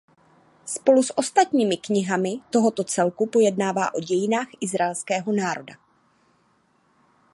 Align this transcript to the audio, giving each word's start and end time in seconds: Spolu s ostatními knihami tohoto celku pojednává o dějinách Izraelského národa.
Spolu 0.65 1.03
s 1.03 1.17
ostatními 1.17 1.77
knihami 1.77 2.33
tohoto 2.49 2.83
celku 2.83 3.27
pojednává 3.27 3.93
o 3.93 3.99
dějinách 3.99 4.47
Izraelského 4.61 5.31
národa. 5.33 5.73